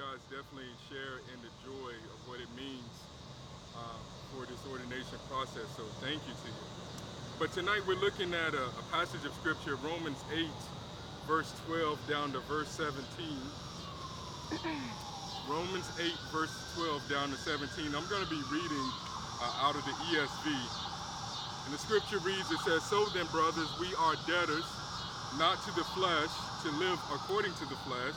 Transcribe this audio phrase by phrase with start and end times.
[0.00, 2.94] Guys definitely share in the joy of what it means
[3.76, 4.00] uh,
[4.32, 6.64] for this ordination process, so thank you to you.
[7.36, 10.48] But tonight we're looking at a, a passage of scripture, Romans 8,
[11.28, 12.96] verse 12 down to verse 17.
[15.52, 17.92] Romans 8, verse 12 down to 17.
[17.92, 18.86] I'm going to be reading
[19.44, 20.48] uh, out of the ESV.
[21.68, 24.64] And the scripture reads, it says, So then, brothers, we are debtors,
[25.36, 26.32] not to the flesh,
[26.64, 28.16] to live according to the flesh.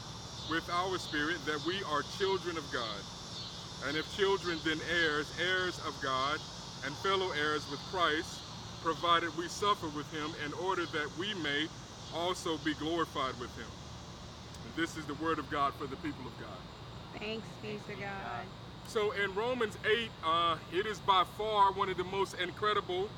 [0.51, 2.99] with our spirit that we are children of God.
[3.87, 6.39] And if children, then heirs, heirs of God,
[6.85, 8.41] and fellow heirs with Christ,
[8.83, 11.67] provided we suffer with Him in order that we may
[12.13, 13.71] also be glorified with Him.
[14.65, 16.59] And this is the word of God for the people of God.
[17.17, 18.43] Thanks be to God.
[18.87, 23.09] So in Romans 8, uh, it is by far one of the most incredible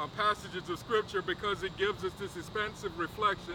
[0.00, 3.54] uh, passages of scripture because it gives us this expansive reflection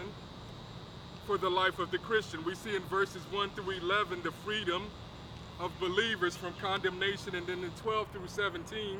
[1.26, 2.44] for the life of the Christian.
[2.44, 4.84] We see in verses 1 through 11 the freedom
[5.60, 8.98] of believers from condemnation, and then in 12 through 17,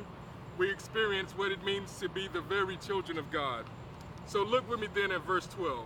[0.57, 3.65] we experience what it means to be the very children of God.
[4.25, 5.85] So look with me then at verse 12.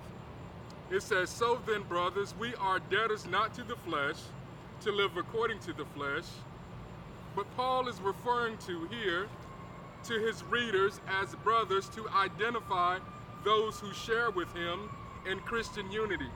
[0.91, 4.17] It says, So then, brothers, we are debtors not to the flesh,
[4.81, 6.25] to live according to the flesh.
[7.35, 9.27] But Paul is referring to here
[10.03, 12.99] to his readers as brothers to identify
[13.43, 14.89] those who share with him
[15.29, 16.29] in Christian unity,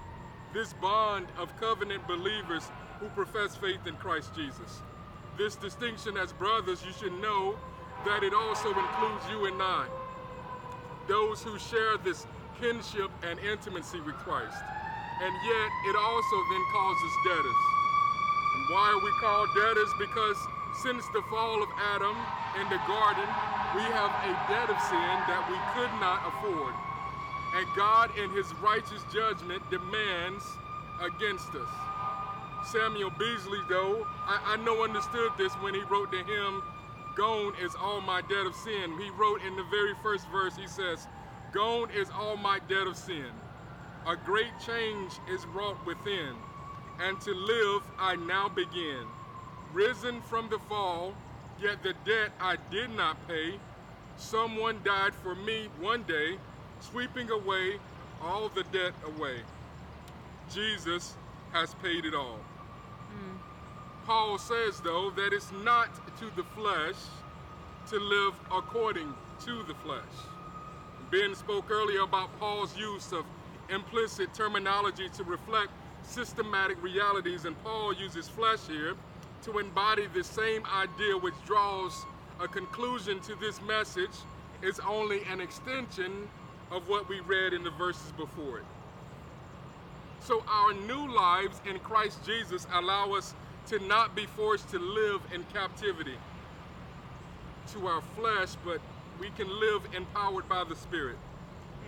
[0.53, 2.69] this bond of covenant believers
[2.99, 4.81] who profess faith in Christ Jesus.
[5.37, 7.55] This distinction as brothers, you should know
[8.05, 9.85] that it also includes you and I,
[11.07, 12.27] those who share this
[12.59, 14.61] kinship and intimacy with Christ.
[15.21, 17.61] And yet, it also then calls us debtors.
[18.53, 19.91] And why are we called debtors?
[19.99, 20.37] Because
[20.81, 22.17] since the fall of Adam
[22.59, 23.29] in the garden,
[23.75, 26.73] we have a debt of sin that we could not afford.
[27.55, 30.43] And God, in his righteous judgment, demands
[31.01, 31.69] against us.
[32.71, 36.61] Samuel Beazley, though, I, I know understood this when he wrote the hymn,
[37.15, 38.97] Gone is all my debt of sin.
[38.99, 41.07] He wrote in the very first verse, he says,
[41.53, 43.31] Gone is all my debt of sin.
[44.07, 46.35] A great change is wrought within,
[47.01, 49.05] and to live I now begin.
[49.73, 51.13] Risen from the fall,
[51.61, 53.59] yet the debt I did not pay.
[54.17, 56.37] Someone died for me one day,
[56.81, 57.77] sweeping away
[58.21, 59.37] all the debt away.
[60.53, 61.15] Jesus
[61.53, 62.39] has paid it all.
[63.09, 63.37] Hmm.
[64.05, 66.95] Paul says, though, that it's not to the flesh
[67.89, 69.13] to live according
[69.45, 70.01] to the flesh.
[71.11, 73.25] Ben spoke earlier about Paul's use of
[73.69, 75.71] implicit terminology to reflect
[76.03, 78.95] systematic realities, and Paul uses flesh here
[79.43, 82.05] to embody the same idea which draws
[82.39, 84.15] a conclusion to this message
[84.61, 86.27] is only an extension
[86.71, 88.65] of what we read in the verses before it.
[90.21, 93.33] So our new lives in Christ Jesus allow us
[93.67, 96.15] to not be forced to live in captivity
[97.73, 98.79] to our flesh, but
[99.19, 101.17] we can live empowered by the Spirit,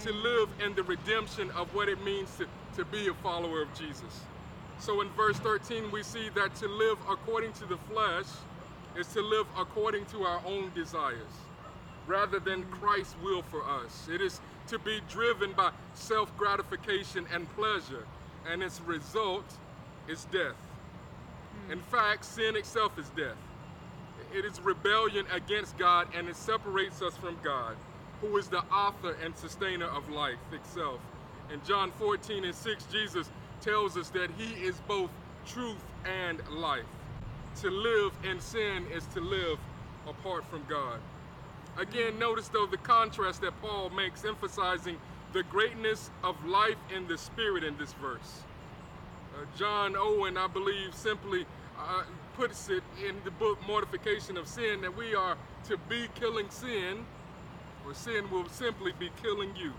[0.01, 0.23] to mm-hmm.
[0.23, 4.21] live in the redemption of what it means to, to be a follower of Jesus.
[4.79, 8.25] So in verse 13, we see that to live according to the flesh
[8.97, 11.33] is to live according to our own desires
[12.05, 12.83] rather than mm-hmm.
[12.83, 14.07] Christ's will for us.
[14.11, 18.05] It is to be driven by self gratification and pleasure
[18.51, 19.45] and its result
[20.07, 20.55] is death.
[21.65, 21.73] Hmm.
[21.73, 23.37] In fact, sin itself is death.
[24.33, 27.75] It is rebellion against God and it separates us from God,
[28.21, 30.99] who is the author and sustainer of life itself.
[31.51, 33.29] In John 14 and 6, Jesus
[33.61, 35.11] tells us that He is both
[35.45, 36.85] truth and life.
[37.61, 39.59] To live in sin is to live
[40.07, 40.99] apart from God.
[41.77, 44.97] Again, notice though the contrast that Paul makes, emphasizing
[45.33, 48.43] the greatness of life in the Spirit in this verse.
[49.33, 51.45] Uh, John Owen, I believe, simply
[51.79, 52.03] uh,
[52.35, 55.35] puts it in the book Mortification of Sin that we are
[55.65, 57.05] to be killing sin,
[57.85, 59.73] or sin will simply be killing you.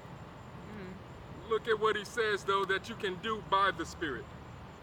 [1.51, 4.25] Look at what he says, though, that you can do by the Spirit.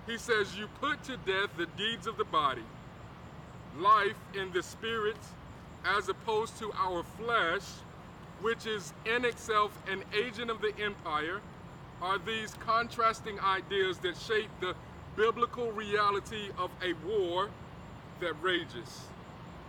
[0.08, 2.64] He says, You put to death the deeds of the body,
[3.78, 5.18] life in the Spirit,
[5.86, 7.64] as opposed to our flesh,
[8.42, 11.42] which is in itself an agent of the empire,
[12.02, 14.76] are these contrasting ideas that shape the
[15.16, 17.50] biblical reality of a war
[18.20, 19.02] that rages.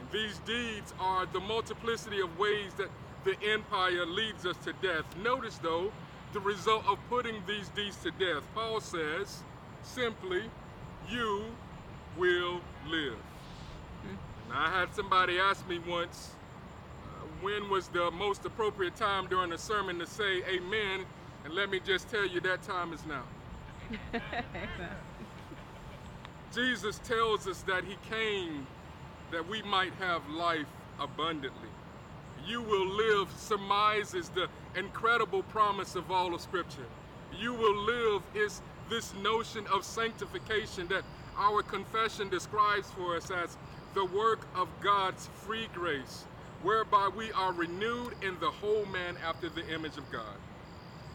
[0.00, 2.88] And these deeds are the multiplicity of ways that
[3.24, 5.04] the empire leads us to death.
[5.22, 5.92] Notice, though,
[6.32, 8.42] the result of putting these deeds to death.
[8.54, 9.42] Paul says
[9.82, 10.44] simply,
[11.08, 11.44] You
[12.16, 13.18] will live.
[14.52, 16.32] And I had somebody ask me once,
[17.04, 21.06] uh, when was the most appropriate time during a sermon to say amen?
[21.44, 23.22] And let me just tell you, that time is now.
[26.54, 28.66] Jesus tells us that he came
[29.30, 30.66] that we might have life
[31.00, 31.68] abundantly.
[32.46, 36.86] You will live surmises the incredible promise of all of Scripture.
[37.38, 38.60] You will live is
[38.90, 41.04] this notion of sanctification that
[41.38, 43.56] our confession describes for us as
[43.94, 46.24] the work of God's free grace,
[46.62, 50.36] whereby we are renewed in the whole man after the image of God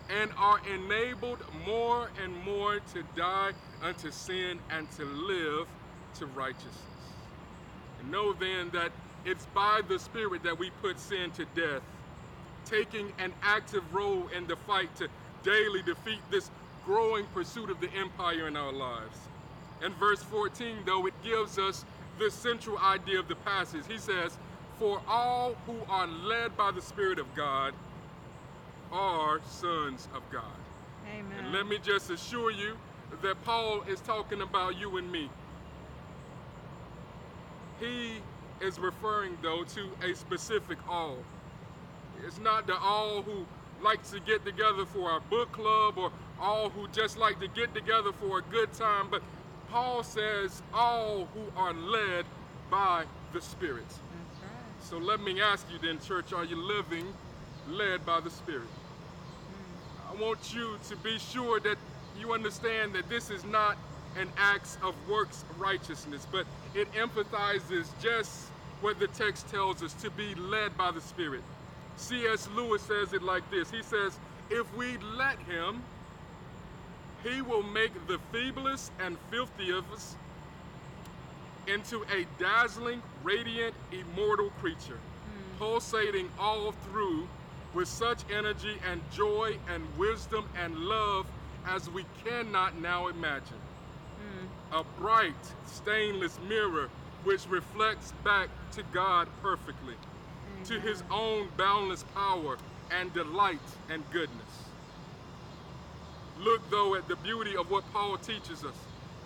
[0.10, 3.52] and are enabled more and more to die
[3.82, 5.68] unto sin and to live
[6.16, 6.74] to righteousness.
[8.00, 8.92] And know then that
[9.26, 11.82] it's by the Spirit that we put sin to death,
[12.66, 15.10] taking an active role in the fight to
[15.44, 16.50] daily defeat this
[16.86, 19.18] growing pursuit of the empire in our lives.
[19.84, 21.84] In verse 14, though, it gives us
[22.20, 23.84] the central idea of the passage.
[23.88, 24.38] He says,
[24.80, 27.74] For all who are led by the Spirit of God
[28.92, 30.44] are sons of God.
[31.14, 31.38] Amen.
[31.38, 32.78] And let me just assure you
[33.22, 35.30] that Paul is talking about you and me.
[37.80, 38.16] He
[38.60, 41.18] is referring, though, to a specific all.
[42.26, 43.46] It's not the all who
[43.82, 47.74] like to get together for a book club or all who just like to get
[47.76, 49.22] together for a good time, but
[49.72, 52.26] Paul says all who are led
[52.70, 53.04] by
[53.34, 53.86] the Spirit.
[53.86, 54.50] Right.
[54.82, 57.14] So let me ask you then, church, are you living
[57.70, 58.68] led by the Spirit?
[58.68, 60.18] Hmm.
[60.18, 61.78] I want you to be sure that
[62.20, 63.78] you understand that this is not
[64.18, 68.48] an act of works righteousness, but it empathizes just
[68.82, 71.44] what the text tells us to be led by the Spirit.
[71.98, 72.48] C.S.
[72.56, 74.18] Lewis says it like this He says,
[74.50, 75.84] If we let Him,
[77.24, 80.18] He will make the feeblest and filthiest
[81.68, 85.58] into a dazzling, radiant, immortal creature, hmm.
[85.58, 87.28] pulsating all through
[87.74, 91.26] with such energy and joy and wisdom and love
[91.66, 93.60] as we cannot now imagine.
[94.18, 94.76] Hmm.
[94.76, 95.34] A bright,
[95.66, 96.90] stainless mirror
[97.24, 99.96] which reflects back to God perfectly,
[100.66, 100.88] to hmm.
[100.88, 102.58] his own boundless power
[102.92, 104.67] and delight and goodness.
[106.48, 108.80] Look, though, at the beauty of what Paul teaches us.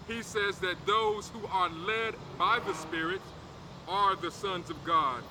[0.08, 3.22] He says that those who are led by the Spirit
[3.88, 5.22] are the sons of God.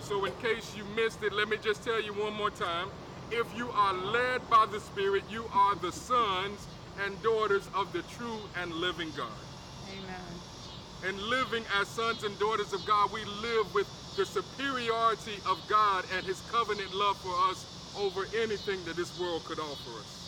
[0.00, 2.88] So, in case you missed it, let me just tell you one more time.
[3.30, 6.68] If you are led by the Spirit, you are the sons
[7.00, 9.46] and daughters of the true and living God.
[9.96, 10.40] Amen.
[11.06, 16.06] And living as sons and daughters of God, we live with the superiority of God
[16.12, 20.23] and His covenant love for us over anything that this world could offer us.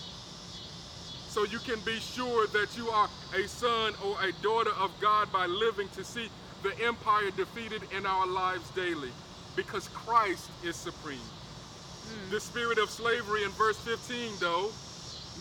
[1.36, 5.30] So you can be sure that you are a son or a daughter of God
[5.30, 6.30] by living to see
[6.62, 9.10] the empire defeated in our lives daily
[9.54, 11.18] because Christ is supreme.
[11.20, 12.30] Hmm.
[12.30, 14.70] The spirit of slavery in verse 15, though,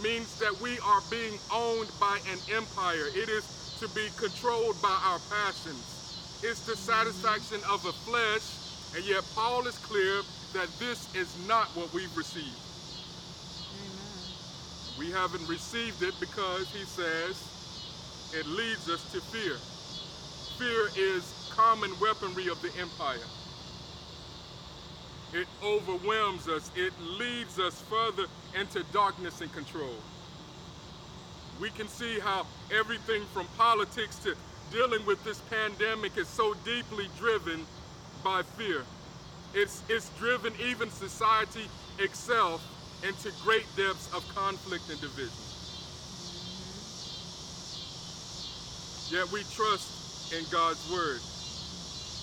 [0.03, 3.07] means that we are being owned by an empire.
[3.15, 6.43] It is to be controlled by our passions.
[6.43, 6.91] It's the hmm.
[6.91, 8.43] satisfaction of the flesh,
[8.97, 10.23] and yet Paul is clear
[10.59, 12.64] that this is not what we've received.
[14.97, 17.49] We haven't received it because he says
[18.33, 19.59] it leads us to fear.
[20.57, 23.27] Fear is common weaponry of the empire.
[25.33, 26.71] It overwhelms us.
[26.77, 29.95] It leads us further into darkness and control.
[31.59, 34.35] We can see how everything from politics to
[34.71, 37.65] dealing with this pandemic is so deeply driven
[38.23, 38.83] by fear.
[39.53, 41.67] It's, it's driven even society
[41.99, 42.61] itself
[43.03, 45.45] into great depths of conflict and division.
[49.11, 49.93] Yet we trust
[50.31, 51.21] in God's word.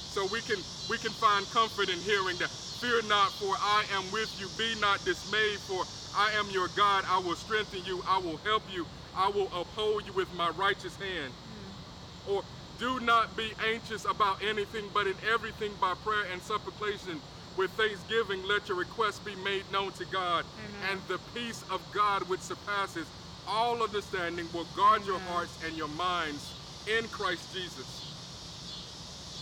[0.09, 2.51] So we can we can find comfort in hearing that
[2.81, 7.05] fear not for I am with you be not dismayed for I am your God
[7.09, 8.87] I will strengthen you I will help you
[9.17, 11.33] I will uphold you with my righteous hand.
[11.33, 12.33] Mm.
[12.35, 12.43] Or
[12.79, 17.23] do not be anxious about anything but in everything by prayer and supplication
[17.57, 20.91] with thanksgiving let your requests be made known to God Amen.
[20.91, 23.07] and the peace of God which surpasses
[23.47, 25.07] all understanding will guard Amen.
[25.07, 26.55] your hearts and your minds
[26.87, 28.03] in Christ Jesus.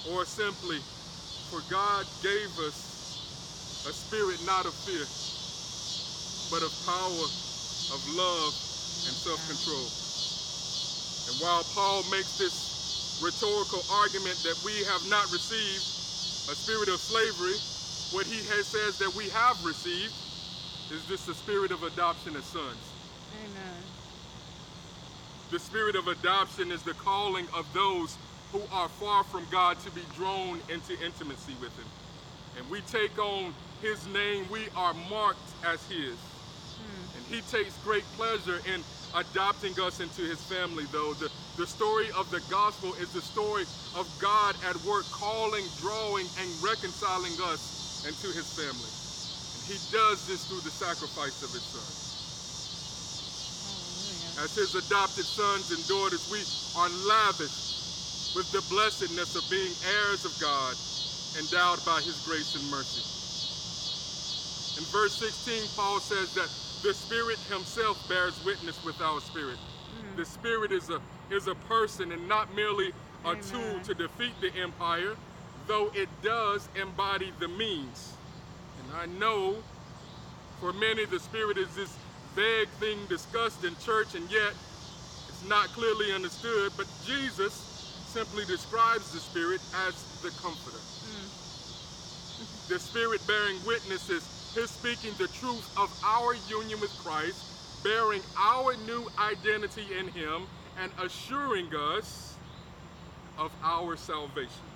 [0.08, 0.80] Or simply,
[1.50, 3.18] for God gave us
[3.88, 5.06] a spirit not of fear,
[6.50, 7.26] but of power,
[7.92, 8.54] of love,
[9.06, 9.86] and self-control.
[11.28, 12.70] And while Paul makes this
[13.20, 15.84] rhetorical argument that we have not received
[16.48, 17.56] a spirit of slavery,
[18.12, 20.12] what he has says that we have received
[20.92, 22.76] is just the spirit of adoption as sons.
[23.44, 23.82] Amen.
[25.50, 28.16] The spirit of adoption is the calling of those
[28.52, 31.86] who are far from God to be drawn into intimacy with him.
[32.58, 36.14] And we take on his name, we are marked as his.
[36.14, 37.16] Hmm.
[37.16, 38.82] And he takes great pleasure in
[39.14, 41.14] adopting us into his family, though.
[41.14, 43.64] The, the story of the gospel is the story
[43.96, 48.92] of God at work calling, drawing, and reconciling us into his family.
[49.54, 51.85] And he does this through the sacrifice of his son.
[54.45, 56.40] As his adopted sons and daughters, we
[56.80, 60.75] are lavished with the blessedness of being heirs of God,
[61.38, 63.02] endowed by his grace and mercy.
[64.78, 66.49] In verse 16, Paul says that
[66.83, 69.59] the Spirit himself bears witness with our spirit.
[69.59, 70.16] Mm.
[70.16, 72.92] The Spirit is a, is a person and not merely
[73.25, 73.42] a Amen.
[73.42, 75.16] tool to defeat the empire,
[75.66, 78.12] though it does embody the means.
[78.82, 79.56] And I know
[80.60, 81.94] for many the Spirit is this
[82.34, 84.52] vague thing discussed in church and yet
[85.28, 87.52] it's not clearly understood, but Jesus
[88.06, 90.76] simply describes the Spirit as the Comforter.
[90.76, 92.68] Mm.
[92.68, 97.44] the Spirit bearing witness is His speaking the truth of our union with Christ,
[97.84, 100.42] bearing our new identity in Him,
[100.82, 102.34] and assuring us
[103.38, 104.66] of our salvation.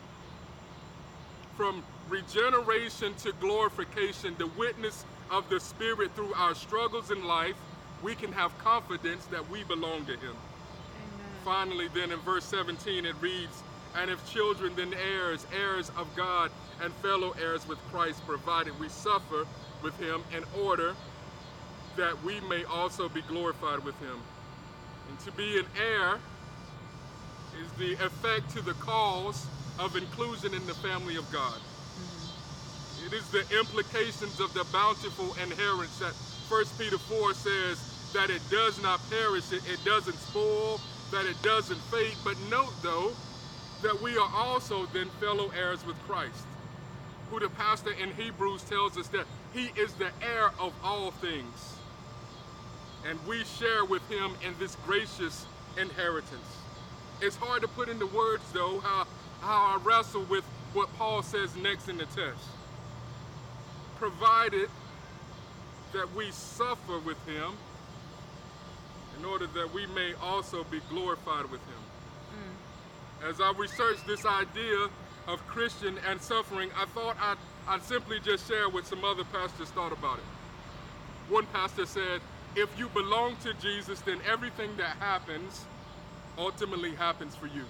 [1.57, 7.57] From regeneration to glorification, the witness of the Spirit through our struggles in life,
[8.03, 10.37] we can have confidence that we belong to Him
[11.45, 13.63] finally, then in verse 17, it reads,
[13.95, 16.51] And if children, then heirs, heirs of God,
[16.83, 19.47] and fellow heirs with Christ, provided we suffer
[19.83, 20.95] with him in order
[21.97, 24.21] that we may also be glorified with him.
[25.11, 26.19] And to be an heir
[27.63, 29.47] is the effect to the cause
[29.79, 31.59] of inclusion in the family of God.
[33.07, 36.15] It is the implications of the bountiful inheritance that
[36.49, 41.41] 1 Peter 4 says that it does not perish, it, it doesn't spoil, that it
[41.43, 42.17] doesn't fade.
[42.25, 43.13] But note, though,
[43.83, 46.47] that we are also then fellow heirs with Christ,
[47.31, 51.77] who the pastor in Hebrews tells us that he is the heir of all things.
[53.07, 55.45] And we share with him in this gracious
[55.77, 56.57] inheritance.
[57.21, 59.07] It's hard to put into words, though, how,
[59.45, 62.49] how I wrestle with what Paul says next in the text.
[63.97, 64.69] Provided
[65.93, 67.53] that we suffer with him
[69.19, 71.83] in order that we may also be glorified with him.
[72.33, 73.31] Mm.
[73.31, 74.89] As I researched this idea
[75.29, 77.37] of Christian and suffering, I thought I'd,
[77.69, 80.25] I'd simply just share what some other pastors thought about it.
[81.33, 82.21] One pastor said,
[82.57, 85.65] if you belong to Jesus, then everything that happens
[86.37, 87.65] ultimately happens for you.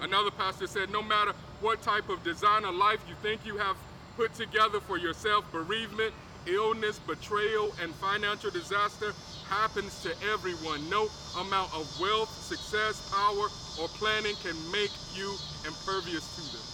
[0.00, 0.04] Mm.
[0.04, 3.76] Another pastor said, no matter what type of designer life you think you have
[4.16, 6.14] put together for yourself, bereavement,
[6.46, 9.12] illness, betrayal, and financial disaster
[9.48, 10.88] happens to everyone.
[10.90, 13.48] No amount of wealth, success, power,
[13.80, 15.34] or planning can make you
[15.66, 16.66] impervious to them.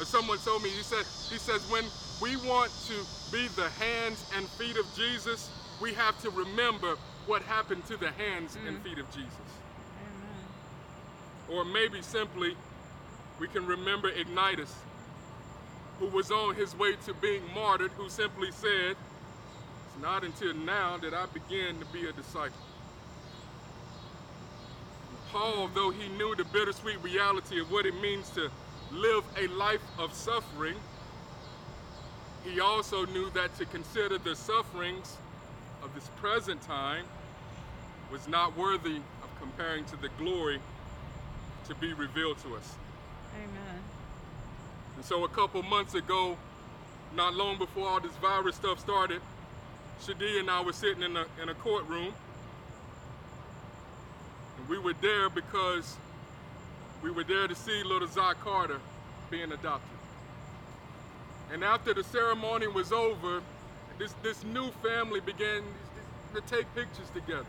[0.00, 0.06] Mm.
[0.06, 1.84] someone told me, he said, he says, when
[2.20, 2.94] we want to
[3.30, 8.10] be the hands and feet of Jesus, we have to remember what happened to the
[8.12, 8.68] hands mm.
[8.68, 9.61] and feet of Jesus.
[11.48, 12.56] Or maybe simply,
[13.38, 14.74] we can remember Ignatius,
[15.98, 18.96] who was on his way to being martyred, who simply said,
[19.86, 22.56] it's not until now that I began to be a disciple.
[25.30, 28.50] Paul, though he knew the bittersweet reality of what it means to
[28.92, 30.76] live a life of suffering,
[32.44, 35.16] he also knew that to consider the sufferings
[35.82, 37.04] of this present time
[38.10, 40.60] was not worthy of comparing to the glory
[41.72, 42.74] to be revealed to us.
[43.36, 43.80] Amen.
[44.96, 46.36] And so a couple months ago,
[47.14, 49.20] not long before all this virus stuff started,
[50.02, 52.12] Shadia and I were sitting in a, in a courtroom.
[54.58, 55.96] And we were there because
[57.02, 58.78] we were there to see little Zach Carter
[59.30, 59.98] being adopted.
[61.52, 63.42] And after the ceremony was over,
[63.98, 65.62] this, this new family began
[66.34, 67.44] to take pictures together.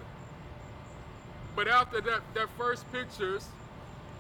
[1.56, 3.48] But after that, that first pictures,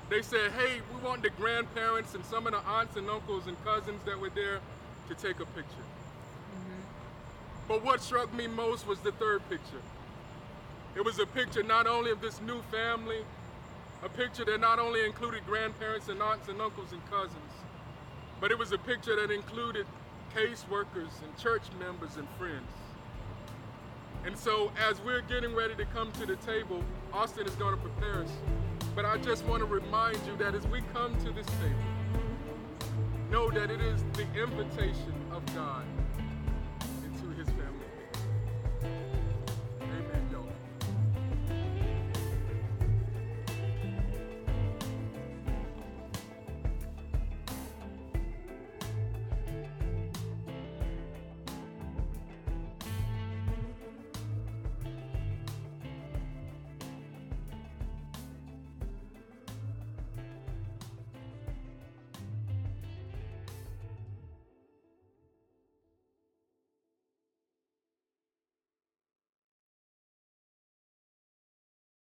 [0.09, 3.61] they said, hey, we want the grandparents and some of the aunts and uncles and
[3.63, 4.59] cousins that were there
[5.09, 5.85] to take a picture.
[6.55, 6.81] Mm-hmm.
[7.67, 9.81] But what struck me most was the third picture.
[10.95, 13.23] It was a picture not only of this new family,
[14.03, 17.53] a picture that not only included grandparents and aunts and uncles and cousins,
[18.39, 19.87] but it was a picture that included
[20.35, 22.69] caseworkers and church members and friends.
[24.25, 26.83] And so as we're getting ready to come to the table,
[27.13, 28.31] Austin is going to prepare us.
[28.95, 32.91] But I just want to remind you that as we come to this table,
[33.31, 35.83] know that it is the invitation of God